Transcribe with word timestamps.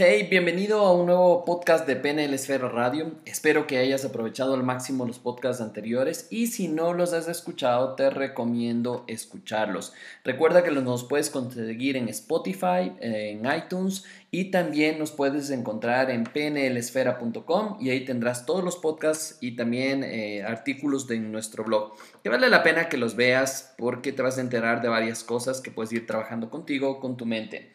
Hey, 0.00 0.28
bienvenido 0.30 0.78
a 0.86 0.92
un 0.92 1.06
nuevo 1.06 1.44
podcast 1.44 1.84
de 1.84 1.96
PNL 1.96 2.32
Esfera 2.32 2.68
Radio. 2.68 3.16
Espero 3.24 3.66
que 3.66 3.78
hayas 3.78 4.04
aprovechado 4.04 4.54
al 4.54 4.62
máximo 4.62 5.04
los 5.04 5.18
podcasts 5.18 5.60
anteriores 5.60 6.28
y 6.30 6.46
si 6.46 6.68
no 6.68 6.94
los 6.94 7.12
has 7.12 7.26
escuchado, 7.26 7.96
te 7.96 8.08
recomiendo 8.08 9.02
escucharlos. 9.08 9.92
Recuerda 10.22 10.62
que 10.62 10.70
nos 10.70 11.02
puedes 11.02 11.30
conseguir 11.30 11.96
en 11.96 12.08
Spotify, 12.10 12.92
en 13.00 13.44
iTunes 13.44 14.04
y 14.30 14.52
también 14.52 15.00
nos 15.00 15.10
puedes 15.10 15.50
encontrar 15.50 16.12
en 16.12 16.22
pnlesfera.com 16.22 17.78
y 17.80 17.90
ahí 17.90 18.04
tendrás 18.04 18.46
todos 18.46 18.62
los 18.62 18.76
podcasts 18.76 19.38
y 19.40 19.56
también 19.56 20.04
eh, 20.04 20.44
artículos 20.44 21.08
de 21.08 21.18
nuestro 21.18 21.64
blog. 21.64 21.94
Que 22.22 22.28
vale 22.28 22.48
la 22.48 22.62
pena 22.62 22.88
que 22.88 22.98
los 22.98 23.16
veas 23.16 23.74
porque 23.76 24.12
te 24.12 24.22
vas 24.22 24.38
a 24.38 24.42
enterar 24.42 24.80
de 24.80 24.90
varias 24.90 25.24
cosas 25.24 25.60
que 25.60 25.72
puedes 25.72 25.92
ir 25.92 26.06
trabajando 26.06 26.50
contigo, 26.50 27.00
con 27.00 27.16
tu 27.16 27.26
mente. 27.26 27.72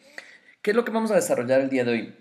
¿Qué 0.64 0.70
es 0.70 0.76
lo 0.76 0.86
que 0.86 0.92
vamos 0.92 1.10
a 1.10 1.16
desarrollar 1.16 1.60
el 1.60 1.68
día 1.68 1.84
de 1.84 1.90
hoy? 1.92 2.14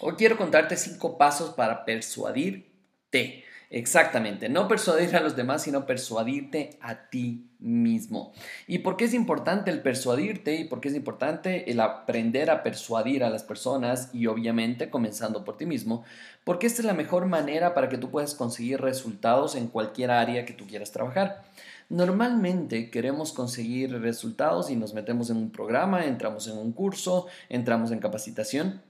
Hoy 0.00 0.14
quiero 0.14 0.38
contarte 0.38 0.74
cinco 0.74 1.18
pasos 1.18 1.50
para 1.50 1.84
persuadirte. 1.84 3.44
Exactamente, 3.68 4.48
no 4.48 4.68
persuadir 4.68 5.14
a 5.14 5.20
los 5.20 5.36
demás, 5.36 5.64
sino 5.64 5.84
persuadirte 5.84 6.78
a 6.80 7.10
ti 7.10 7.50
mismo. 7.58 8.32
¿Y 8.66 8.78
por 8.78 8.96
qué 8.96 9.04
es 9.04 9.12
importante 9.12 9.70
el 9.70 9.82
persuadirte? 9.82 10.54
¿Y 10.54 10.64
por 10.64 10.80
qué 10.80 10.88
es 10.88 10.94
importante 10.94 11.70
el 11.70 11.78
aprender 11.78 12.50
a 12.50 12.62
persuadir 12.62 13.22
a 13.22 13.28
las 13.28 13.42
personas? 13.42 14.08
Y 14.14 14.28
obviamente 14.28 14.88
comenzando 14.88 15.44
por 15.44 15.58
ti 15.58 15.66
mismo, 15.66 16.04
porque 16.44 16.66
esta 16.66 16.80
es 16.80 16.86
la 16.86 16.94
mejor 16.94 17.26
manera 17.26 17.74
para 17.74 17.90
que 17.90 17.98
tú 17.98 18.10
puedas 18.10 18.34
conseguir 18.34 18.80
resultados 18.80 19.56
en 19.56 19.66
cualquier 19.66 20.10
área 20.10 20.46
que 20.46 20.54
tú 20.54 20.66
quieras 20.66 20.90
trabajar. 20.90 21.42
Normalmente 21.88 22.90
queremos 22.90 23.32
conseguir 23.32 23.92
resultados 24.00 24.70
y 24.70 24.76
nos 24.76 24.94
metemos 24.94 25.30
en 25.30 25.36
un 25.36 25.50
programa, 25.50 26.06
entramos 26.06 26.48
en 26.48 26.58
un 26.58 26.72
curso, 26.72 27.26
entramos 27.48 27.90
en 27.90 27.98
capacitación, 27.98 28.82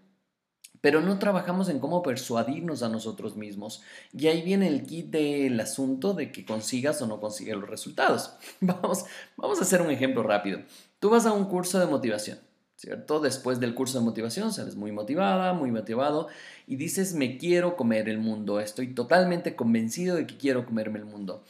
pero 0.81 1.01
no 1.01 1.19
trabajamos 1.19 1.71
en 1.71 1.79
cómo 1.79 2.03
persuadirnos 2.03 2.83
a 2.83 2.91
nosotros 2.91 3.37
mismos. 3.37 3.83
Y 4.13 4.27
ahí 4.27 4.43
viene 4.43 4.69
el 4.69 4.85
kit 4.85 5.07
del 5.07 5.59
asunto 5.59 6.13
de 6.13 6.31
que 6.31 6.45
consigas 6.45 7.01
o 7.01 7.07
no 7.07 7.21
consigas 7.21 7.57
los 7.57 7.71
resultados. 7.71 8.35
Vamos, 8.61 9.07
vamos 9.37 9.59
a 9.59 9.63
hacer 9.63 9.81
un 9.81 9.91
ejemplo 9.91 10.23
rápido. 10.23 10.61
Tú 10.99 11.09
vas 11.09 11.25
a 11.25 11.33
un 11.33 11.47
curso 11.47 11.81
de 11.81 11.87
motivación. 11.87 12.39
¿Cierto? 12.77 13.21
Después 13.21 13.61
del 13.61 13.75
curso 13.75 13.99
de 13.99 14.05
motivación 14.05 14.53
sales 14.53 14.75
muy 14.75 14.91
motivada, 14.91 15.53
muy 15.53 15.71
motivado 15.71 16.27
y 16.67 16.75
dices 16.75 17.15
me 17.15 17.39
quiero 17.39 17.77
comer 17.77 18.09
el 18.09 18.19
mundo, 18.19 18.59
estoy 18.59 18.95
totalmente 18.95 19.55
convencido 19.55 20.17
de 20.17 20.27
que 20.27 20.37
quiero 20.37 20.67
comerme 20.67 20.99
el 20.99 21.05
mundo. 21.05 21.45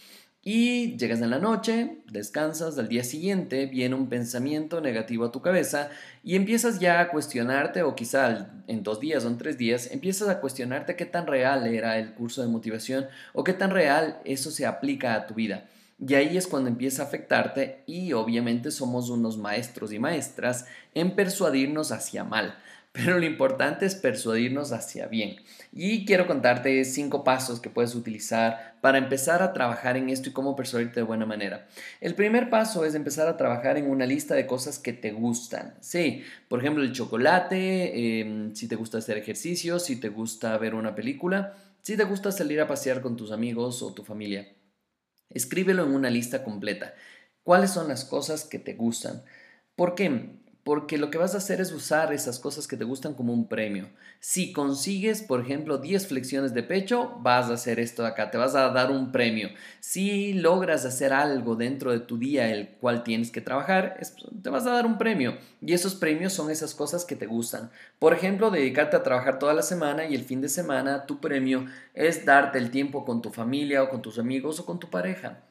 Y 0.46 0.98
llegas 0.98 1.22
en 1.22 1.30
la 1.30 1.38
noche, 1.38 2.02
descansas, 2.10 2.78
al 2.78 2.88
día 2.88 3.02
siguiente 3.02 3.64
viene 3.64 3.94
un 3.94 4.10
pensamiento 4.10 4.82
negativo 4.82 5.24
a 5.24 5.32
tu 5.32 5.40
cabeza 5.40 5.88
y 6.22 6.36
empiezas 6.36 6.78
ya 6.80 7.00
a 7.00 7.08
cuestionarte, 7.08 7.82
o 7.82 7.94
quizá 7.94 8.50
en 8.66 8.82
dos 8.82 9.00
días 9.00 9.24
o 9.24 9.28
en 9.28 9.38
tres 9.38 9.56
días, 9.56 9.90
empiezas 9.90 10.28
a 10.28 10.40
cuestionarte 10.40 10.96
qué 10.96 11.06
tan 11.06 11.26
real 11.26 11.66
era 11.66 11.98
el 11.98 12.12
curso 12.12 12.42
de 12.42 12.48
motivación 12.48 13.06
o 13.32 13.42
qué 13.42 13.54
tan 13.54 13.70
real 13.70 14.18
eso 14.26 14.50
se 14.50 14.66
aplica 14.66 15.14
a 15.14 15.26
tu 15.26 15.32
vida. 15.32 15.64
Y 15.98 16.12
ahí 16.12 16.36
es 16.36 16.46
cuando 16.46 16.68
empieza 16.68 17.02
a 17.02 17.06
afectarte 17.06 17.82
y 17.86 18.12
obviamente 18.12 18.70
somos 18.70 19.08
unos 19.08 19.38
maestros 19.38 19.94
y 19.94 19.98
maestras 19.98 20.66
en 20.92 21.16
persuadirnos 21.16 21.90
hacia 21.90 22.22
mal 22.22 22.58
pero 22.94 23.18
lo 23.18 23.26
importante 23.26 23.86
es 23.86 23.96
persuadirnos 23.96 24.70
hacia 24.70 25.08
bien. 25.08 25.38
Y 25.72 26.04
quiero 26.06 26.28
contarte 26.28 26.84
cinco 26.84 27.24
pasos 27.24 27.58
que 27.58 27.68
puedes 27.68 27.96
utilizar 27.96 28.78
para 28.80 28.98
empezar 28.98 29.42
a 29.42 29.52
trabajar 29.52 29.96
en 29.96 30.10
esto 30.10 30.28
y 30.28 30.32
cómo 30.32 30.54
persuadirte 30.54 31.00
de 31.00 31.06
buena 31.06 31.26
manera. 31.26 31.66
El 32.00 32.14
primer 32.14 32.50
paso 32.50 32.84
es 32.84 32.94
empezar 32.94 33.26
a 33.26 33.36
trabajar 33.36 33.78
en 33.78 33.90
una 33.90 34.06
lista 34.06 34.36
de 34.36 34.46
cosas 34.46 34.78
que 34.78 34.92
te 34.92 35.10
gustan. 35.10 35.74
Sí, 35.80 36.22
por 36.46 36.60
ejemplo, 36.60 36.84
el 36.84 36.92
chocolate, 36.92 38.20
em, 38.20 38.54
si 38.54 38.68
te 38.68 38.76
gusta 38.76 38.98
hacer 38.98 39.18
ejercicio, 39.18 39.80
si 39.80 39.96
te 39.96 40.08
gusta 40.08 40.56
ver 40.58 40.76
una 40.76 40.94
película, 40.94 41.56
si 41.82 41.96
te 41.96 42.04
gusta 42.04 42.30
salir 42.30 42.60
a 42.60 42.68
pasear 42.68 43.00
con 43.00 43.16
tus 43.16 43.32
amigos 43.32 43.82
o 43.82 43.92
tu 43.92 44.04
familia. 44.04 44.54
Escríbelo 45.30 45.82
en 45.82 45.94
una 45.94 46.10
lista 46.10 46.44
completa. 46.44 46.94
¿Cuáles 47.42 47.72
son 47.72 47.88
las 47.88 48.04
cosas 48.04 48.44
que 48.44 48.60
te 48.60 48.74
gustan? 48.74 49.24
¿Por 49.74 49.96
qué? 49.96 50.43
Porque 50.64 50.96
lo 50.96 51.10
que 51.10 51.18
vas 51.18 51.34
a 51.34 51.38
hacer 51.38 51.60
es 51.60 51.72
usar 51.72 52.12
esas 52.14 52.38
cosas 52.38 52.66
que 52.66 52.78
te 52.78 52.84
gustan 52.84 53.12
como 53.12 53.34
un 53.34 53.48
premio. 53.48 53.90
Si 54.18 54.52
consigues, 54.52 55.22
por 55.22 55.42
ejemplo, 55.42 55.76
10 55.76 56.06
flexiones 56.06 56.54
de 56.54 56.62
pecho, 56.62 57.18
vas 57.20 57.50
a 57.50 57.54
hacer 57.54 57.78
esto 57.78 58.02
de 58.02 58.08
acá, 58.08 58.30
te 58.30 58.38
vas 58.38 58.54
a 58.54 58.70
dar 58.70 58.90
un 58.90 59.12
premio. 59.12 59.50
Si 59.80 60.32
logras 60.32 60.86
hacer 60.86 61.12
algo 61.12 61.54
dentro 61.54 61.92
de 61.92 62.00
tu 62.00 62.16
día 62.16 62.50
el 62.50 62.70
cual 62.80 63.04
tienes 63.04 63.30
que 63.30 63.42
trabajar, 63.42 64.00
te 64.42 64.48
vas 64.48 64.66
a 64.66 64.72
dar 64.72 64.86
un 64.86 64.96
premio. 64.96 65.36
Y 65.60 65.74
esos 65.74 65.94
premios 65.94 66.32
son 66.32 66.50
esas 66.50 66.74
cosas 66.74 67.04
que 67.04 67.14
te 67.14 67.26
gustan. 67.26 67.70
Por 67.98 68.14
ejemplo, 68.14 68.50
dedicarte 68.50 68.96
a 68.96 69.02
trabajar 69.02 69.38
toda 69.38 69.52
la 69.52 69.62
semana 69.62 70.06
y 70.06 70.14
el 70.14 70.24
fin 70.24 70.40
de 70.40 70.48
semana 70.48 71.04
tu 71.04 71.20
premio 71.20 71.66
es 71.92 72.24
darte 72.24 72.58
el 72.58 72.70
tiempo 72.70 73.04
con 73.04 73.20
tu 73.20 73.30
familia 73.30 73.82
o 73.82 73.90
con 73.90 74.00
tus 74.00 74.18
amigos 74.18 74.60
o 74.60 74.64
con 74.64 74.78
tu 74.78 74.88
pareja. 74.88 75.42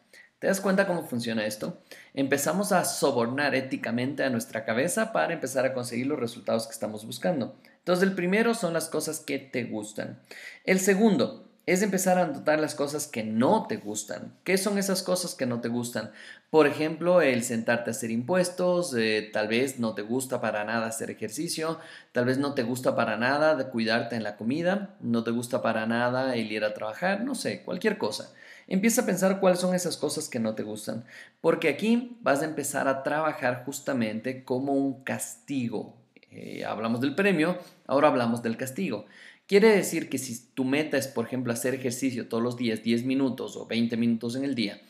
¿Te 0.44 0.48
das 0.48 0.60
cuenta 0.60 0.88
cómo 0.88 1.08
funciona 1.08 1.46
esto? 1.46 1.82
Empezamos 2.14 2.74
a 2.74 2.84
sobornar 2.84 3.56
éticamente 3.56 4.26
a 4.26 4.30
nuestra 4.30 4.66
cabeza 4.66 5.14
para 5.14 5.34
empezar 5.34 5.66
a 5.66 5.74
conseguir 5.74 6.08
los 6.08 6.20
resultados 6.20 6.68
que 6.68 6.74
estamos 6.74 7.06
buscando. 7.06 7.56
Entonces, 7.78 8.04
el 8.04 8.14
primero 8.14 8.54
son 8.54 8.74
las 8.74 8.90
cosas 8.90 9.22
que 9.22 9.40
te 9.40 9.64
gustan. 9.64 10.20
El 10.66 10.82
segundo 10.82 11.48
es 11.66 11.82
empezar 11.82 12.18
a 12.18 12.28
notar 12.28 12.60
las 12.60 12.76
cosas 12.76 13.08
que 13.08 13.24
no 13.24 13.68
te 13.68 13.78
gustan. 13.78 14.34
¿Qué 14.44 14.58
son 14.58 14.78
esas 14.78 15.02
cosas 15.02 15.34
que 15.34 15.46
no 15.46 15.62
te 15.62 15.70
gustan? 15.70 16.12
Por 16.50 16.68
ejemplo, 16.68 17.22
el 17.22 17.44
sentarte 17.44 17.90
a 17.90 17.92
hacer 17.92 18.12
impuestos, 18.12 18.94
eh, 18.96 19.30
tal 19.32 19.48
vez 19.48 19.80
no 19.80 19.96
te 19.96 20.02
gusta 20.02 20.42
para 20.42 20.66
nada 20.66 20.88
hacer 20.88 21.10
ejercicio, 21.10 21.80
tal 22.12 22.26
vez 22.26 22.38
no 22.38 22.54
te 22.54 22.64
gusta 22.64 22.96
para 22.96 23.16
nada 23.18 23.70
cuidarte 23.70 24.16
en 24.16 24.24
la 24.24 24.36
comida, 24.36 24.96
no 25.00 25.24
te 25.24 25.32
gusta 25.32 25.62
para 25.62 25.86
nada 25.86 26.36
el 26.36 26.52
ir 26.52 26.66
a 26.66 26.74
trabajar, 26.74 27.24
no 27.24 27.34
sé, 27.34 27.64
cualquier 27.64 27.98
cosa. 27.98 28.34
Empieza 28.68 29.02
a 29.02 29.06
pensar 29.06 29.40
cuáles 29.40 29.60
son 29.60 29.74
esas 29.74 29.98
cosas 29.98 30.30
que 30.30 30.40
no 30.40 30.56
te 30.56 30.64
gustan, 30.64 31.06
porque 31.42 31.70
aquí 31.70 32.18
vas 32.22 32.42
a 32.42 32.46
empezar 32.46 32.88
a 32.88 33.04
trabajar 33.04 33.64
justamente 33.66 34.44
como 34.44 34.74
un 34.74 35.04
castigo. 35.04 35.96
Eh, 36.32 36.66
hablamos 36.66 37.00
del 37.02 37.16
premio, 37.16 37.58
ahora 37.88 38.08
hablamos 38.08 38.42
del 38.42 38.58
castigo. 38.58 39.06
Quiere 39.46 39.70
decir 39.70 40.10
que 40.10 40.18
si 40.18 40.48
tu 40.54 40.64
meta 40.64 40.98
es, 40.98 41.08
por 41.08 41.26
ejemplo, 41.26 41.52
hacer 41.52 41.74
ejercicio 41.74 42.28
todos 42.28 42.42
los 42.42 42.58
días, 42.58 42.82
10 42.82 43.04
minutos 43.04 43.58
o 43.58 43.66
20 43.66 43.98
minutos 43.98 44.36
en 44.36 44.46
el 44.46 44.56
día, 44.56 44.82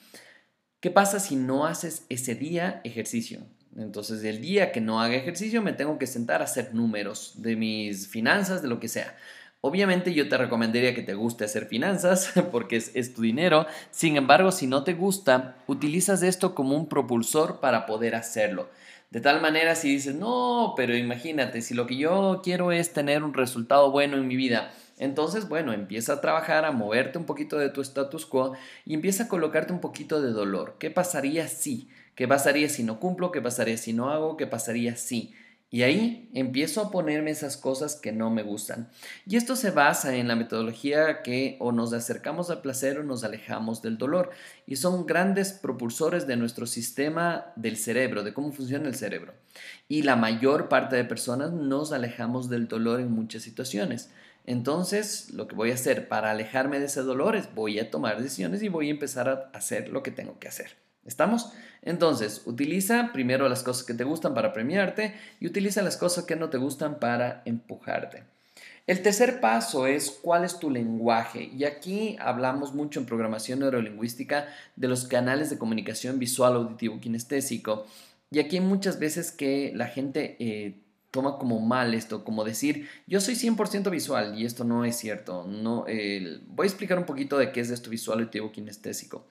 ¿qué 0.80 0.92
pasa 0.92 1.20
si 1.20 1.36
no 1.36 1.66
haces 1.66 2.06
ese 2.10 2.36
día 2.36 2.82
ejercicio? 2.84 3.40
Entonces, 3.76 4.24
el 4.24 4.42
día 4.42 4.72
que 4.72 4.82
no 4.82 5.02
haga 5.02 5.16
ejercicio, 5.16 5.62
me 5.62 5.74
tengo 5.74 5.98
que 5.98 6.06
sentar 6.06 6.42
a 6.42 6.46
hacer 6.46 6.76
números 6.76 7.34
de 7.38 7.56
mis 7.56 8.08
finanzas, 8.08 8.62
de 8.62 8.68
lo 8.68 8.80
que 8.80 8.88
sea. 8.88 9.16
Obviamente 9.66 10.14
yo 10.14 10.28
te 10.28 10.38
recomendaría 10.38 10.94
que 10.94 11.04
te 11.04 11.14
guste 11.14 11.46
hacer 11.46 11.68
finanzas 11.68 12.34
porque 12.52 12.76
es, 12.76 13.14
tu 13.14 13.22
dinero. 13.22 13.66
Sin 13.92 14.18
embargo, 14.18 14.52
si 14.52 14.68
no 14.68 14.84
te 14.84 14.94
gusta, 14.94 15.56
utilizas 15.68 16.22
esto 16.22 16.54
como 16.54 16.76
un 16.76 16.90
propulsor 16.90 17.62
para 17.62 17.86
poder 17.86 18.14
hacerlo. 18.16 18.70
De 19.14 19.22
tal 19.22 19.42
manera, 19.42 19.76
si 19.76 19.90
dices, 19.90 20.16
no, 20.16 20.74
pero 20.76 20.98
imagínate, 20.98 21.62
si 21.62 21.76
lo 21.76 21.86
que 21.86 21.98
yo 21.98 22.42
quiero 22.44 22.72
es 22.72 22.94
tener 22.94 23.24
un 23.24 23.36
resultado 23.36 23.92
bueno 23.92 24.18
en 24.18 24.28
mi 24.28 24.36
vida, 24.36 24.74
entonces, 24.98 25.48
bueno, 25.48 25.72
empieza 25.72 26.14
a 26.14 26.22
trabajar, 26.22 26.66
a 26.66 26.72
moverte 26.72 27.20
un 27.20 27.26
poquito 27.26 27.60
de 27.60 27.70
tu 27.70 27.82
status 27.82 28.26
quo 28.26 28.54
y 28.88 28.96
empieza 28.96 29.26
a 29.26 29.28
colocarte 29.28 29.72
un 29.72 29.82
poquito 29.82 30.20
de 30.20 30.32
dolor. 30.32 30.78
¿Qué 30.80 30.90
pasaría 30.90 31.48
si? 31.48 31.90
¿Qué 32.16 32.28
pasaría 32.28 32.70
si 32.70 32.82
no 32.82 33.00
cumplo? 33.00 33.32
¿Qué 33.32 33.40
pasaría 33.40 33.78
si 33.78 33.94
no 33.94 34.10
hago? 34.10 34.36
¿Qué 34.36 34.48
pasaría 34.48 34.96
si? 34.96 35.36
Y 35.74 35.82
ahí 35.82 36.30
empiezo 36.36 36.82
a 36.82 36.92
ponerme 36.92 37.32
esas 37.32 37.58
cosas 37.58 37.96
que 37.96 38.12
no 38.12 38.30
me 38.30 38.44
gustan. 38.44 38.92
Y 39.26 39.38
esto 39.38 39.56
se 39.56 39.72
basa 39.72 40.16
en 40.16 40.28
la 40.28 40.36
metodología 40.36 41.24
que 41.24 41.58
o 41.60 41.72
nos 41.72 41.94
acercamos 41.94 42.52
al 42.52 42.62
placer 42.62 43.00
o 43.00 43.04
nos 43.04 43.24
alejamos 43.24 43.82
del 43.82 43.98
dolor. 43.98 44.30
Y 44.68 44.76
son 44.76 45.08
grandes 45.08 45.52
propulsores 45.52 46.28
de 46.28 46.38
nuestro 46.38 46.68
sistema 46.68 47.52
del 47.56 47.76
cerebro, 47.78 48.22
de 48.22 48.36
cómo 48.36 48.52
funciona 48.52 48.88
el 48.88 48.94
cerebro. 48.94 49.34
Y 49.88 50.04
la 50.04 50.16
mayor 50.16 50.70
parte 50.70 50.96
de 50.96 51.06
personas 51.06 51.52
nos 51.54 51.92
alejamos 51.92 52.50
del 52.50 52.68
dolor 52.68 53.00
en 53.00 53.12
muchas 53.12 53.42
situaciones. 53.42 54.12
Entonces, 54.46 55.32
lo 55.32 55.48
que 55.48 55.56
voy 55.56 55.72
a 55.72 55.74
hacer 55.74 56.08
para 56.08 56.30
alejarme 56.30 56.80
de 56.80 56.86
ese 56.86 57.02
dolor 57.02 57.36
es 57.36 57.52
voy 57.56 57.80
a 57.80 57.90
tomar 57.90 58.22
decisiones 58.22 58.62
y 58.62 58.70
voy 58.70 58.90
a 58.90 58.92
empezar 58.92 59.28
a 59.28 59.58
hacer 59.58 59.90
lo 59.90 60.04
que 60.04 60.12
tengo 60.12 60.38
que 60.38 60.50
hacer. 60.50 60.84
¿Estamos? 61.06 61.52
Entonces, 61.82 62.42
utiliza 62.46 63.12
primero 63.12 63.50
las 63.50 63.64
cosas 63.64 63.86
que 63.86 63.94
te 63.94 64.04
gustan 64.04 64.34
para 64.34 64.54
premiarte 64.54 65.14
y 65.40 65.48
utiliza 65.48 65.82
las 65.82 65.98
cosas 65.98 66.24
que 66.24 66.36
no 66.36 66.50
te 66.50 66.58
gustan 66.58 67.00
para 67.00 67.42
empujarte. 67.46 68.24
El 68.86 69.02
tercer 69.02 69.40
paso 69.40 69.88
es 69.88 70.12
cuál 70.12 70.44
es 70.44 70.60
tu 70.60 70.70
lenguaje. 70.70 71.50
Y 71.56 71.64
aquí 71.64 72.18
hablamos 72.20 72.74
mucho 72.74 73.00
en 73.00 73.06
programación 73.06 73.60
neurolingüística 73.60 74.48
de 74.76 74.88
los 74.88 75.06
canales 75.06 75.50
de 75.50 75.58
comunicación 75.58 76.20
visual, 76.20 76.56
auditivo, 76.56 77.00
kinestésico. 77.00 77.86
Y 78.30 78.40
aquí 78.40 78.58
hay 78.58 78.64
muchas 78.64 79.00
veces 79.00 79.32
que 79.32 79.72
la 79.74 79.88
gente 79.88 80.36
eh, 80.40 80.82
toma 81.12 81.38
como 81.38 81.60
mal 81.60 81.94
esto, 81.94 82.26
como 82.26 82.44
decir, 82.44 82.90
yo 83.08 83.22
soy 83.22 83.36
100% 83.36 83.90
visual 83.90 84.38
y 84.38 84.46
esto 84.46 84.64
no 84.64 84.84
es 84.84 84.98
cierto. 84.98 85.46
No, 85.48 85.86
voy 86.48 86.66
a 86.66 86.68
explicar 86.68 86.98
un 86.98 87.06
poquito 87.06 87.38
de 87.38 87.52
qué 87.52 87.62
es 87.62 87.70
esto 87.70 87.90
visual, 87.90 88.20
auditivo, 88.20 88.52
kinestésico. 88.52 89.26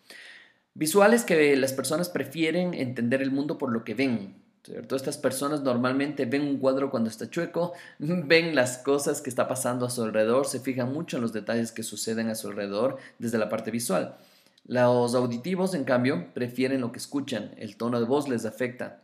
Visuales 0.74 1.24
que 1.24 1.54
las 1.56 1.72
personas 1.72 2.08
prefieren 2.08 2.74
entender 2.74 3.20
el 3.22 3.30
mundo 3.30 3.58
por 3.58 3.72
lo 3.72 3.84
que 3.84 3.94
ven. 3.94 4.42
¿cierto? 4.64 4.96
Estas 4.96 5.18
personas 5.18 5.62
normalmente 5.62 6.24
ven 6.24 6.42
un 6.42 6.58
cuadro 6.58 6.90
cuando 6.90 7.10
está 7.10 7.28
chueco, 7.28 7.72
ven 7.98 8.54
las 8.54 8.78
cosas 8.78 9.20
que 9.20 9.30
está 9.30 9.48
pasando 9.48 9.84
a 9.84 9.90
su 9.90 10.02
alrededor, 10.02 10.46
se 10.46 10.60
fijan 10.60 10.92
mucho 10.92 11.16
en 11.16 11.22
los 11.22 11.32
detalles 11.32 11.72
que 11.72 11.82
suceden 11.82 12.28
a 12.28 12.34
su 12.34 12.48
alrededor 12.48 12.98
desde 13.18 13.38
la 13.38 13.48
parte 13.48 13.70
visual. 13.70 14.16
Los 14.64 15.14
auditivos, 15.14 15.74
en 15.74 15.84
cambio, 15.84 16.32
prefieren 16.34 16.80
lo 16.80 16.92
que 16.92 16.98
escuchan, 16.98 17.52
el 17.58 17.76
tono 17.76 17.98
de 17.98 18.06
voz 18.06 18.28
les 18.28 18.44
afecta, 18.44 19.02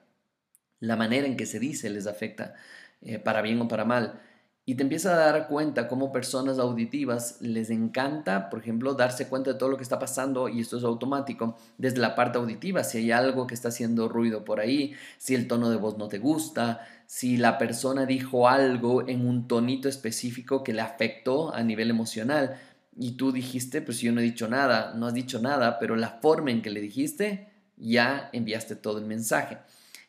la 0.81 0.95
manera 0.95 1.27
en 1.27 1.37
que 1.37 1.47
se 1.47 1.59
dice 1.59 1.91
les 1.91 2.07
afecta, 2.07 2.55
eh, 3.03 3.19
para 3.19 3.43
bien 3.43 3.61
o 3.61 3.69
para 3.69 3.85
mal. 3.85 4.21
Y 4.69 4.75
te 4.75 4.83
empiezas 4.83 5.15
a 5.15 5.33
dar 5.33 5.49
cuenta 5.49 5.89
como 5.89 6.13
personas 6.13 6.59
auditivas 6.59 7.39
les 7.41 7.71
encanta, 7.71 8.51
por 8.51 8.61
ejemplo, 8.61 8.93
darse 8.93 9.27
cuenta 9.27 9.55
de 9.55 9.59
todo 9.59 9.71
lo 9.71 9.79
que 9.79 9.83
está 9.83 9.99
pasando, 9.99 10.47
y 10.51 10.61
esto 10.61 10.77
es 10.77 10.85
automático, 10.85 11.57
desde 11.79 12.01
la 12.01 12.15
parte 12.15 12.37
auditiva, 12.37 12.85
si 12.85 12.99
hay 12.99 13.11
algo 13.11 13.47
que 13.47 13.55
está 13.55 13.69
haciendo 13.69 14.11
ruido 14.11 14.45
por 14.45 14.61
ahí, 14.61 14.93
si 15.17 15.35
el 15.35 15.49
tono 15.49 15.71
de 15.71 15.79
voz 15.79 15.97
no 15.97 16.09
te 16.09 16.19
gusta, 16.19 16.87
si 17.07 17.39
la 17.39 17.57
persona 17.57 18.05
dijo 18.05 18.47
algo 18.47 19.09
en 19.09 19.27
un 19.27 19.49
tonito 19.49 19.89
específico 19.89 20.63
que 20.63 20.75
le 20.75 20.83
afectó 20.83 21.55
a 21.55 21.63
nivel 21.63 21.89
emocional, 21.89 22.61
y 22.95 23.13
tú 23.13 23.33
dijiste, 23.33 23.81
pues 23.81 24.01
yo 24.01 24.13
no 24.13 24.21
he 24.21 24.25
dicho 24.25 24.49
nada, 24.49 24.93
no 24.95 25.07
has 25.07 25.15
dicho 25.15 25.41
nada, 25.41 25.79
pero 25.79 25.97
la 25.97 26.19
forma 26.21 26.51
en 26.51 26.61
que 26.61 26.69
le 26.69 26.83
dijiste, 26.83 27.49
ya 27.79 28.29
enviaste 28.35 28.77
todo 28.77 28.99
el 28.99 29.07
mensaje. 29.07 29.57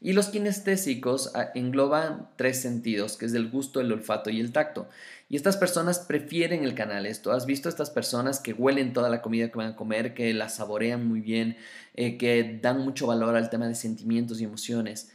Y 0.01 0.13
los 0.13 0.27
kinestésicos 0.27 1.31
ah, 1.35 1.49
engloban 1.55 2.29
tres 2.37 2.61
sentidos, 2.61 3.17
que 3.17 3.25
es 3.25 3.33
el 3.33 3.49
gusto, 3.49 3.81
el 3.81 3.91
olfato 3.91 4.29
y 4.29 4.39
el 4.39 4.53
tacto. 4.53 4.87
Y 5.27 5.35
estas 5.35 5.57
personas 5.57 5.99
prefieren 5.99 6.63
el 6.63 6.73
canal 6.73 7.05
esto. 7.05 7.33
¿Has 7.33 7.45
visto 7.45 7.67
estas 7.67 7.89
personas 7.89 8.39
que 8.39 8.53
huelen 8.53 8.93
toda 8.93 9.09
la 9.09 9.21
comida 9.21 9.49
que 9.49 9.57
van 9.57 9.73
a 9.73 9.75
comer, 9.75 10.13
que 10.13 10.33
la 10.33 10.47
saborean 10.47 11.05
muy 11.05 11.19
bien, 11.19 11.57
eh, 11.95 12.17
que 12.17 12.59
dan 12.61 12.79
mucho 12.79 13.07
valor 13.07 13.35
al 13.35 13.49
tema 13.49 13.67
de 13.67 13.75
sentimientos 13.75 14.39
y 14.39 14.45
emociones? 14.45 15.11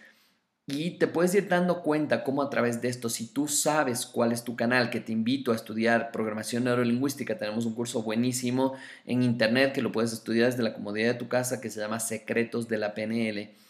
Y 0.67 0.99
te 0.99 1.07
puedes 1.07 1.35
ir 1.35 1.49
dando 1.49 1.83
cuenta 1.83 2.23
cómo 2.23 2.43
a 2.43 2.51
través 2.51 2.81
de 2.83 2.89
esto, 2.89 3.09
si 3.09 3.27
tú 3.27 3.49
sabes 3.49 4.07
cuál 4.07 4.33
es 4.33 4.45
tu 4.45 4.55
canal, 4.55 4.91
que 4.91 5.01
te 5.01 5.13
invito 5.13 5.53
a 5.53 5.57
estudiar 5.57 6.11
programación 6.11 6.65
neurolingüística, 6.65 7.39
tenemos 7.39 7.67
un 7.67 7.75
curso 7.75 8.03
buenísimo 8.03 8.75
en 9.07 9.23
internet 9.23 9.73
que 9.73 9.83
lo 9.83 9.93
puedes 9.93 10.13
estudiar 10.13 10.51
desde 10.51 10.63
la 10.63 10.75
comodidad 10.75 11.13
de 11.13 11.19
tu 11.19 11.29
casa 11.29 11.61
que 11.61 11.71
se 11.71 11.81
llama 11.81 12.01
Secretos 12.01 12.69
de 12.69 12.79
la 12.79 12.95
PNL 12.95 13.64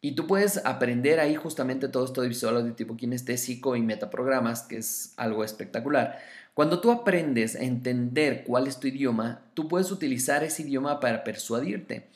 y 0.00 0.12
tú 0.12 0.26
puedes 0.26 0.64
aprender 0.64 1.20
ahí 1.20 1.34
justamente 1.34 1.88
todo 1.88 2.04
esto 2.04 2.22
de 2.22 2.28
visual 2.28 2.56
auditivo 2.56 2.96
kinestésico 2.96 3.76
y 3.76 3.82
metaprogramas, 3.82 4.62
que 4.62 4.78
es 4.78 5.14
algo 5.16 5.42
espectacular. 5.42 6.18
Cuando 6.54 6.80
tú 6.80 6.90
aprendes 6.90 7.56
a 7.56 7.64
entender 7.64 8.44
cuál 8.44 8.66
es 8.66 8.78
tu 8.78 8.86
idioma, 8.86 9.42
tú 9.54 9.68
puedes 9.68 9.90
utilizar 9.90 10.44
ese 10.44 10.62
idioma 10.62 11.00
para 11.00 11.24
persuadirte. 11.24 12.06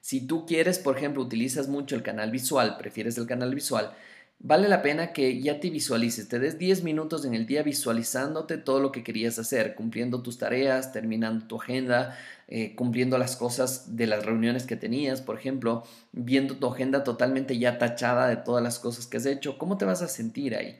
Si 0.00 0.26
tú 0.26 0.46
quieres, 0.46 0.78
por 0.78 0.96
ejemplo, 0.96 1.22
utilizas 1.22 1.68
mucho 1.68 1.96
el 1.96 2.02
canal 2.02 2.30
visual, 2.30 2.76
prefieres 2.78 3.18
el 3.18 3.26
canal 3.26 3.54
visual, 3.54 3.92
vale 4.40 4.68
la 4.68 4.80
pena 4.82 5.12
que 5.12 5.40
ya 5.40 5.60
te 5.60 5.70
visualices, 5.70 6.28
te 6.28 6.38
des 6.38 6.58
10 6.58 6.82
minutos 6.82 7.24
en 7.24 7.34
el 7.34 7.46
día 7.46 7.62
visualizándote 7.62 8.56
todo 8.56 8.80
lo 8.80 8.90
que 8.90 9.04
querías 9.04 9.38
hacer, 9.38 9.74
cumpliendo 9.74 10.22
tus 10.22 10.38
tareas, 10.38 10.92
terminando 10.92 11.46
tu 11.46 11.60
agenda, 11.60 12.18
eh, 12.48 12.74
cumpliendo 12.74 13.18
las 13.18 13.36
cosas 13.36 13.96
de 13.96 14.06
las 14.06 14.24
reuniones 14.24 14.64
que 14.64 14.76
tenías, 14.76 15.20
por 15.20 15.38
ejemplo, 15.38 15.84
viendo 16.12 16.56
tu 16.56 16.66
agenda 16.66 17.04
totalmente 17.04 17.58
ya 17.58 17.78
tachada 17.78 18.28
de 18.28 18.36
todas 18.36 18.62
las 18.64 18.78
cosas 18.78 19.06
que 19.06 19.18
has 19.18 19.26
hecho, 19.26 19.58
¿cómo 19.58 19.76
te 19.76 19.84
vas 19.84 20.00
a 20.00 20.08
sentir 20.08 20.56
ahí? 20.56 20.78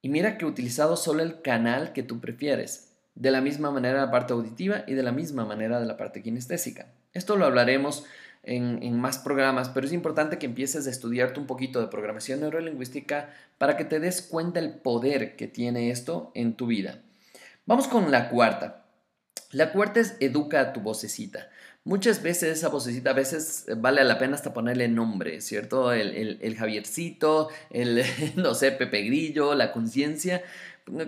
Y 0.00 0.08
mira 0.08 0.38
que 0.38 0.46
he 0.46 0.48
utilizado 0.48 0.96
solo 0.96 1.22
el 1.22 1.42
canal 1.42 1.92
que 1.92 2.02
tú 2.02 2.20
prefieres, 2.20 2.94
de 3.14 3.30
la 3.30 3.42
misma 3.42 3.70
manera 3.70 4.00
la 4.00 4.10
parte 4.10 4.32
auditiva 4.32 4.84
y 4.86 4.94
de 4.94 5.02
la 5.02 5.12
misma 5.12 5.44
manera 5.44 5.78
de 5.78 5.86
la 5.86 5.96
parte 5.96 6.22
kinestésica. 6.22 6.86
Esto 7.12 7.36
lo 7.36 7.46
hablaremos 7.46 8.04
en, 8.42 8.98
más 8.98 9.18
programas, 9.18 9.68
pero 9.68 9.86
es 9.86 9.92
importante 9.92 10.38
que 10.38 10.46
empieces 10.46 10.86
a 10.86 10.90
estudiarte 10.90 11.40
un 11.40 11.46
poquito 11.46 11.80
de 11.80 11.88
programación 11.88 12.40
neurolingüística 12.40 13.30
para 13.58 13.76
que 13.76 13.84
te 13.84 14.00
des 14.00 14.22
cuenta 14.22 14.60
el 14.60 14.74
poder 14.74 15.36
que 15.36 15.48
tiene 15.48 15.90
esto 15.90 16.32
en 16.34 16.54
tu 16.54 16.66
vida. 16.66 17.02
Vamos 17.66 17.88
con 17.88 18.10
la 18.10 18.30
cuarta. 18.30 18.86
La 19.50 19.72
cuarta 19.72 20.00
es 20.00 20.16
educa 20.20 20.60
a 20.60 20.72
tu 20.72 20.80
vocecita. 20.80 21.48
Muchas 21.84 22.22
veces 22.22 22.58
esa 22.58 22.68
vocecita, 22.68 23.10
a 23.10 23.14
veces 23.14 23.64
vale 23.78 24.04
la 24.04 24.18
pena 24.18 24.34
hasta 24.34 24.52
ponerle 24.52 24.88
nombre, 24.88 25.40
¿cierto? 25.40 25.92
El, 25.92 26.38
el, 26.42 26.56
Javiercito, 26.56 27.48
el, 27.70 28.04
no 28.36 28.54
sé, 28.54 28.72
Pepe 28.72 29.04
Grillo, 29.04 29.54
la 29.54 29.72
conciencia, 29.72 30.42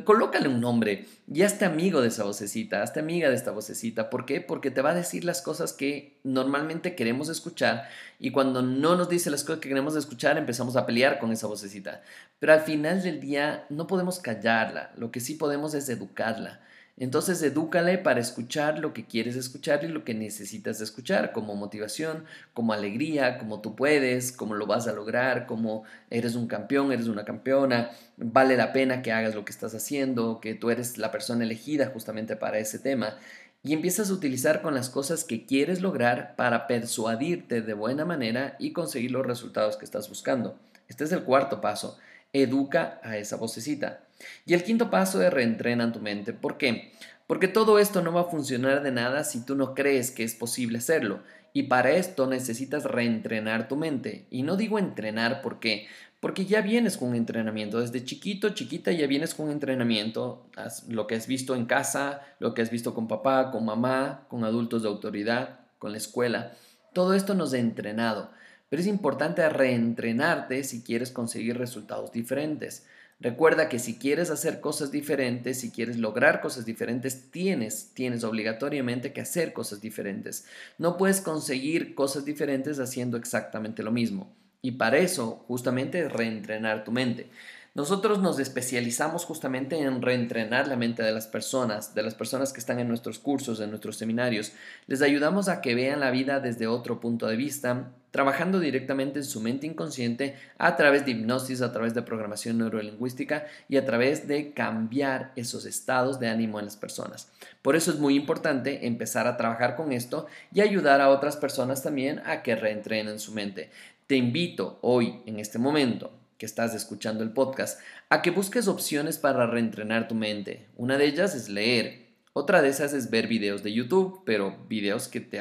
colócale 0.05 0.49
un 0.49 0.61
nombre 0.61 1.07
y 1.33 1.43
hazte 1.43 1.65
amigo 1.65 2.01
de 2.01 2.09
esa 2.09 2.25
vocecita, 2.25 2.83
hazte 2.83 3.01
amiga 3.01 3.29
de 3.29 3.35
esta 3.35 3.51
vocecita. 3.51 4.11
¿Por 4.11 4.27
qué? 4.27 4.41
Porque 4.41 4.71
te 4.71 4.83
va 4.83 4.91
a 4.91 4.95
decir 4.95 5.25
las 5.25 5.43
cosas 5.43 5.73
que 5.73 6.19
normalmente 6.25 6.95
queremos 6.95 7.29
escuchar 7.29 7.89
y 8.19 8.31
cuando 8.31 8.63
no 8.63 8.97
nos 8.97 9.09
dice 9.09 9.31
las 9.31 9.45
cosas 9.45 9.61
que 9.61 9.69
queremos 9.69 9.97
escuchar 9.97 10.39
empezamos 10.39 10.77
a 10.77 10.87
pelear 10.87 11.19
con 11.19 11.33
esa 11.33 11.47
vocecita. 11.47 12.03
Pero 12.39 12.53
al 12.53 12.61
final 12.61 13.03
del 13.03 13.21
día 13.21 13.67
no 13.69 13.87
podemos 13.87 14.19
callarla, 14.19 14.93
lo 14.97 15.11
que 15.11 15.21
sí 15.21 15.35
podemos 15.35 15.75
es 15.75 15.89
educarla. 15.89 16.61
Entonces, 17.01 17.43
edúcale 17.43 17.97
para 17.97 18.21
escuchar 18.21 18.79
lo 18.79 18.93
que 18.93 19.07
quieres 19.07 19.35
escuchar 19.35 19.83
y 19.85 19.89
lo 19.89 20.05
que 20.05 20.13
necesitas 20.13 20.83
escuchar, 20.83 21.33
como 21.33 21.57
motivación, 21.57 22.27
como 22.53 22.75
alegría, 22.75 23.39
como 23.39 23.63
tú 23.63 23.75
puedes, 23.75 24.33
como 24.33 24.55
lo 24.55 24.67
vas 24.67 24.87
a 24.87 24.93
lograr, 24.93 25.47
como 25.47 25.85
eres 26.11 26.35
un 26.35 26.47
campeón, 26.47 26.93
eres 26.93 27.07
una 27.07 27.25
campeona, 27.25 27.91
vale 28.19 28.55
la 28.55 28.75
pena 28.75 29.01
que 29.01 29.13
hagas 29.13 29.35
lo 29.35 29.47
que 29.47 29.51
estás 29.51 29.75
haciendo, 29.75 30.41
que 30.43 30.53
tú 30.55 30.69
eres 30.69 30.99
la 30.99 31.11
persona 31.11 31.43
elegida 31.43 31.87
justamente 31.87 32.37
para 32.37 32.59
ese 32.59 32.79
tema. 32.79 33.17
Y 33.63 33.73
empiezas 33.73 34.11
a 34.11 34.13
utilizar 34.13 34.61
con 34.61 34.75
las 34.75 34.91
cosas 34.91 35.25
que 35.25 35.47
quieres 35.47 35.81
lograr 35.81 36.37
para 36.37 36.67
persuadirte 36.67 37.63
de 37.63 37.73
buena 37.73 38.05
manera 38.05 38.57
y 38.59 38.73
conseguir 38.75 39.13
los 39.13 39.27
resultados 39.27 39.79
que 39.79 39.87
estás 39.87 40.11
buscando. 40.11 40.59
Este 40.87 41.05
es 41.05 41.13
el 41.13 41.23
cuarto 41.23 41.63
paso. 41.63 41.97
Educa 42.33 43.01
a 43.03 43.17
esa 43.17 43.37
vocecita. 43.37 44.05
Y 44.47 44.55
el 44.55 44.63
quinto 44.63 44.91
paso 44.91 45.23
es 45.23 45.33
reentrena 45.33 45.93
tu 45.93 46.01
mente. 46.01 46.33
¿Por 46.33 46.59
qué? 46.59 46.93
Porque 47.27 47.49
todo 47.49 47.79
esto 47.79 48.03
no 48.03 48.13
va 48.13 48.23
a 48.23 48.31
funcionar 48.31 48.83
de 48.83 48.93
nada 48.93 49.25
si 49.25 49.45
tú 49.45 49.55
no 49.55 49.75
crees 49.75 50.11
que 50.11 50.25
es 50.25 50.35
posible 50.35 50.79
hacerlo. 50.79 51.21
Y 51.53 51.65
para 51.65 51.93
esto 51.93 52.27
necesitas 52.27 52.85
reentrenar 52.85 53.69
tu 53.69 53.77
mente. 53.77 54.27
Y 54.31 54.43
no 54.43 54.57
digo 54.57 54.79
entrenar 54.79 55.43
porque 55.43 55.87
porque 56.21 56.45
ya 56.45 56.61
vienes 56.61 56.99
con 56.99 57.15
entrenamiento. 57.15 57.81
Desde 57.81 58.05
chiquito, 58.05 58.51
chiquita, 58.51 58.93
ya 58.93 59.07
vienes 59.07 59.35
con 59.35 59.51
entrenamiento. 59.51 60.47
Lo 60.89 61.07
que 61.07 61.15
has 61.15 61.27
visto 61.27 61.55
en 61.57 61.65
casa, 61.65 62.21
lo 62.39 62.53
que 62.53 62.61
has 62.61 62.71
visto 62.71 62.95
con 62.95 63.09
papá, 63.09 63.51
con 63.51 63.65
mamá, 63.65 64.27
con 64.29 64.45
adultos 64.45 64.83
de 64.83 64.89
autoridad, 64.89 65.61
con 65.79 65.93
la 65.93 65.99
escuela. 65.99 66.53
Todo 66.93 67.15
esto 67.15 67.35
nos 67.35 67.55
ha 67.55 67.59
entrenado. 67.59 68.31
Pero 68.71 68.81
es 68.81 68.89
importante 68.89 69.47
reentrenarte 69.51 70.65
si 70.65 70.83
quieres 70.83 71.11
conseguir 71.11 71.59
resultados 71.59 72.13
diferentes. 72.13 72.87
Recuerda 73.21 73.69
que 73.69 73.79
si 73.79 73.99
quieres 73.99 74.31
hacer 74.31 74.61
cosas 74.61 74.91
diferentes, 74.91 75.61
si 75.61 75.71
quieres 75.71 75.99
lograr 75.99 76.41
cosas 76.41 76.65
diferentes, 76.65 77.31
tienes, 77.31 77.91
tienes 77.93 78.25
obligatoriamente 78.25 79.13
que 79.13 79.21
hacer 79.21 79.53
cosas 79.53 79.83
diferentes. 79.83 80.47
No 80.79 80.97
puedes 80.97 81.21
conseguir 81.21 81.95
cosas 81.95 82.25
diferentes 82.25 82.79
haciendo 82.79 83.19
exactamente 83.19 83.83
lo 83.83 83.93
mismo. 83.93 84.33
Y 84.63 84.73
para 84.73 84.97
eso, 84.97 85.45
justamente, 85.49 86.09
reentrenar 86.09 86.83
tu 86.85 86.93
mente. 86.93 87.29
Nosotros 87.73 88.19
nos 88.19 88.41
especializamos 88.41 89.25
justamente 89.25 89.79
en 89.79 90.03
reentrenar 90.03 90.67
la 90.67 90.75
mente 90.75 91.05
de 91.05 91.13
las 91.13 91.29
personas, 91.29 91.95
de 91.95 92.03
las 92.03 92.17
personas 92.17 92.53
que 92.53 92.59
están 92.59 92.81
en 92.81 92.89
nuestros 92.89 93.21
cursos, 93.21 93.61
en 93.61 93.71
nuestros 93.71 93.97
seminarios. 93.97 94.53
Les 94.89 95.03
ayudamos 95.03 95.49
a 95.49 95.61
que 95.61 95.77
vean 95.77 96.01
la 96.01 96.11
vida 96.11 96.41
desde 96.41 96.67
otro 96.67 96.99
punto 96.99 97.29
de 97.29 97.37
vista, 97.37 97.93
trabajando 98.11 98.59
directamente 98.59 99.21
en 99.21 99.25
su 99.25 99.41
mente 99.41 99.69
inconsciente 99.69 100.35
a 100.59 100.75
través 100.75 101.05
de 101.05 101.13
hipnosis, 101.13 101.63
a 101.63 101.73
través 101.73 101.95
de 101.95 102.03
programación 102.03 102.59
neurolingüística 102.59 103.47
y 103.69 103.77
a 103.77 103.87
través 103.87 104.27
de 104.27 104.53
cambiar 104.53 105.31
esos 105.37 105.65
estados 105.65 106.19
de 106.19 106.27
ánimo 106.27 106.59
en 106.59 106.65
las 106.65 106.77
personas. 106.77 107.31
Por 107.63 107.77
eso 107.77 107.93
es 107.93 108.01
muy 108.01 108.17
importante 108.17 108.89
empezar 108.89 109.29
a 109.29 109.37
trabajar 109.37 109.77
con 109.77 109.93
esto 109.93 110.27
y 110.53 110.61
ayudar 110.61 111.01
a 111.01 111.11
otras 111.11 111.37
personas 111.37 111.85
también 111.85 112.21
a 112.27 112.43
que 112.43 112.57
reentrenen 112.57 113.21
su 113.21 113.31
mente. 113.31 113.71
Te 114.09 114.17
invito 114.17 114.81
hoy, 114.83 115.23
en 115.27 115.39
este 115.39 115.61
momento, 115.61 116.11
que 116.41 116.47
estás 116.47 116.75
escuchando 116.75 117.23
el 117.23 117.33
podcast, 117.33 117.79
a 118.09 118.23
que 118.23 118.31
busques 118.31 118.67
opciones 118.67 119.19
para 119.19 119.47
reentrenar 119.47 120.09
tu 120.09 120.15
mente. 120.15 120.69
Una 120.75 120.97
de 120.97 121.05
ellas 121.05 121.35
es 121.35 121.51
leer. 121.51 122.09
Otra 122.33 122.63
de 122.63 122.71
esas 122.71 122.95
es 122.95 123.11
ver 123.11 123.27
videos 123.27 123.63
de 123.63 123.75
YouTube, 123.75 124.23
pero 124.25 124.57
videos 124.67 125.07
que 125.07 125.21
te 125.21 125.39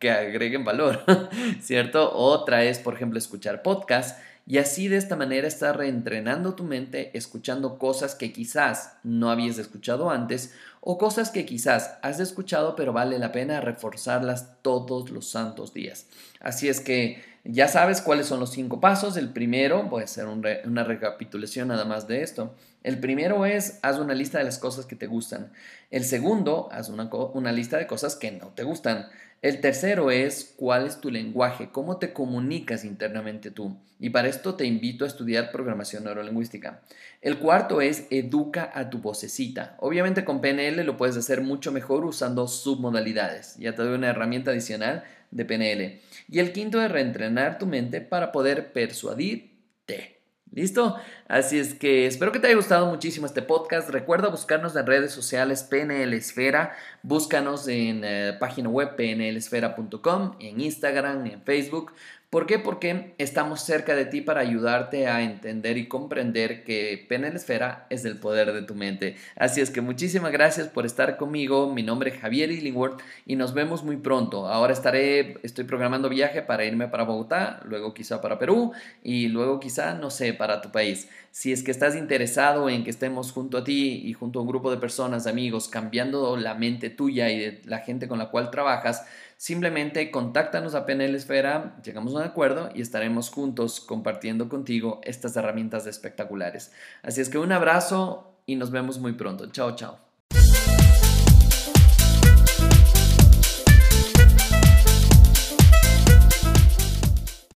que 0.00 0.10
agreguen 0.10 0.64
valor, 0.64 1.04
¿cierto? 1.60 2.12
Otra 2.12 2.64
es, 2.64 2.80
por 2.80 2.94
ejemplo, 2.94 3.18
escuchar 3.18 3.62
podcasts 3.62 4.20
y 4.44 4.58
así 4.58 4.88
de 4.88 4.96
esta 4.96 5.14
manera 5.14 5.46
estás 5.46 5.76
reentrenando 5.76 6.54
tu 6.54 6.64
mente 6.64 7.16
escuchando 7.16 7.78
cosas 7.78 8.16
que 8.16 8.32
quizás 8.32 8.94
no 9.04 9.30
habías 9.30 9.58
escuchado 9.58 10.10
antes 10.10 10.52
o 10.80 10.98
cosas 10.98 11.30
que 11.30 11.46
quizás 11.46 11.98
has 12.02 12.18
escuchado 12.18 12.74
pero 12.74 12.92
vale 12.92 13.20
la 13.20 13.30
pena 13.30 13.60
reforzarlas 13.60 14.60
todos 14.62 15.10
los 15.10 15.28
santos 15.28 15.72
días. 15.72 16.06
Así 16.40 16.68
es 16.68 16.80
que 16.80 17.22
ya 17.44 17.66
sabes 17.66 18.00
cuáles 18.00 18.26
son 18.26 18.38
los 18.38 18.52
cinco 18.52 18.80
pasos. 18.80 19.16
El 19.16 19.30
primero, 19.30 19.82
voy 19.84 20.04
a 20.04 20.26
una 20.64 20.84
recapitulación 20.84 21.68
nada 21.68 21.84
más 21.84 22.06
de 22.06 22.22
esto. 22.22 22.54
El 22.82 23.00
primero 23.00 23.46
es, 23.46 23.78
haz 23.82 23.98
una 23.98 24.14
lista 24.14 24.38
de 24.38 24.44
las 24.44 24.58
cosas 24.58 24.86
que 24.86 24.96
te 24.96 25.06
gustan. 25.06 25.52
El 25.90 26.04
segundo, 26.04 26.68
haz 26.72 26.88
una, 26.88 27.10
una 27.34 27.52
lista 27.52 27.78
de 27.78 27.86
cosas 27.86 28.16
que 28.16 28.30
no 28.30 28.48
te 28.48 28.62
gustan. 28.62 29.06
El 29.42 29.60
tercero 29.60 30.12
es 30.12 30.54
cuál 30.56 30.86
es 30.86 31.00
tu 31.00 31.10
lenguaje, 31.10 31.70
cómo 31.72 31.96
te 31.96 32.12
comunicas 32.12 32.84
internamente 32.84 33.50
tú. 33.50 33.76
Y 33.98 34.10
para 34.10 34.28
esto 34.28 34.54
te 34.54 34.66
invito 34.66 35.04
a 35.04 35.08
estudiar 35.08 35.50
programación 35.50 36.04
neurolingüística. 36.04 36.80
El 37.20 37.38
cuarto 37.38 37.80
es 37.80 38.06
educa 38.10 38.70
a 38.72 38.88
tu 38.88 38.98
vocecita. 38.98 39.76
Obviamente 39.80 40.24
con 40.24 40.40
PNL 40.40 40.84
lo 40.84 40.96
puedes 40.96 41.16
hacer 41.16 41.40
mucho 41.40 41.72
mejor 41.72 42.04
usando 42.04 42.46
submodalidades. 42.46 43.56
Ya 43.58 43.74
te 43.74 43.82
doy 43.82 43.94
una 43.94 44.10
herramienta 44.10 44.52
adicional 44.52 45.02
de 45.32 45.44
PNL. 45.44 46.00
Y 46.28 46.38
el 46.38 46.52
quinto 46.52 46.80
es 46.80 46.92
reentrenar 46.92 47.58
tu 47.58 47.66
mente 47.66 48.00
para 48.00 48.30
poder 48.30 48.72
persuadirte. 48.72 50.20
¿Listo? 50.52 50.96
Así 51.28 51.58
es 51.58 51.72
que 51.72 52.06
espero 52.06 52.30
que 52.30 52.38
te 52.38 52.46
haya 52.46 52.56
gustado 52.56 52.86
muchísimo 52.86 53.24
este 53.24 53.40
podcast. 53.40 53.88
Recuerda 53.88 54.28
buscarnos 54.28 54.76
en 54.76 54.86
redes 54.86 55.10
sociales 55.10 55.62
PNL 55.62 56.12
Esfera. 56.12 56.76
Búscanos 57.02 57.66
en 57.68 58.02
eh, 58.04 58.36
página 58.38 58.68
web 58.68 58.94
pnlesfera.com, 58.94 60.36
en 60.40 60.60
Instagram, 60.60 61.26
en 61.26 61.42
Facebook. 61.42 61.92
¿Por 62.32 62.46
qué? 62.46 62.58
Porque 62.58 63.12
estamos 63.18 63.60
cerca 63.60 63.94
de 63.94 64.06
ti 64.06 64.22
para 64.22 64.40
ayudarte 64.40 65.06
a 65.06 65.20
entender 65.20 65.76
y 65.76 65.86
comprender 65.86 66.64
que 66.64 67.04
PNL 67.06 67.36
Esfera 67.36 67.86
es 67.90 68.06
el 68.06 68.16
poder 68.16 68.54
de 68.54 68.62
tu 68.62 68.74
mente. 68.74 69.16
Así 69.36 69.60
es 69.60 69.70
que 69.70 69.82
muchísimas 69.82 70.32
gracias 70.32 70.68
por 70.68 70.86
estar 70.86 71.18
conmigo. 71.18 71.70
Mi 71.70 71.82
nombre 71.82 72.08
es 72.08 72.18
Javier 72.18 72.50
Illingworth 72.50 73.02
y 73.26 73.36
nos 73.36 73.52
vemos 73.52 73.84
muy 73.84 73.98
pronto. 73.98 74.48
Ahora 74.48 74.72
estaré, 74.72 75.36
estoy 75.42 75.64
programando 75.64 76.08
viaje 76.08 76.40
para 76.40 76.64
irme 76.64 76.88
para 76.88 77.04
Bogotá, 77.04 77.60
luego 77.66 77.92
quizá 77.92 78.22
para 78.22 78.38
Perú 78.38 78.72
y 79.02 79.28
luego 79.28 79.60
quizá, 79.60 79.92
no 79.92 80.08
sé, 80.08 80.32
para 80.32 80.62
tu 80.62 80.72
país. 80.72 81.10
Si 81.32 81.52
es 81.52 81.62
que 81.62 81.70
estás 81.70 81.94
interesado 81.96 82.70
en 82.70 82.82
que 82.82 82.88
estemos 82.88 83.30
junto 83.30 83.58
a 83.58 83.64
ti 83.64 84.00
y 84.06 84.14
junto 84.14 84.38
a 84.38 84.42
un 84.42 84.48
grupo 84.48 84.70
de 84.70 84.78
personas, 84.78 85.26
amigos, 85.26 85.68
cambiando 85.68 86.38
la 86.38 86.54
mente 86.54 86.88
tuya 86.88 87.28
y 87.28 87.38
de 87.38 87.60
la 87.66 87.80
gente 87.80 88.08
con 88.08 88.18
la 88.18 88.30
cual 88.30 88.50
trabajas, 88.50 89.04
Simplemente 89.42 90.12
contáctanos 90.12 90.76
a 90.76 90.86
PNL 90.86 91.16
Esfera, 91.16 91.76
llegamos 91.82 92.14
a 92.14 92.18
un 92.18 92.22
acuerdo 92.22 92.70
y 92.76 92.80
estaremos 92.80 93.28
juntos 93.28 93.80
compartiendo 93.80 94.48
contigo 94.48 95.00
estas 95.02 95.34
herramientas 95.34 95.88
espectaculares. 95.88 96.72
Así 97.02 97.20
es 97.20 97.28
que 97.28 97.38
un 97.38 97.50
abrazo 97.50 98.36
y 98.46 98.54
nos 98.54 98.70
vemos 98.70 99.00
muy 99.00 99.14
pronto. 99.14 99.50
Chao, 99.50 99.74
chao. 99.74 100.11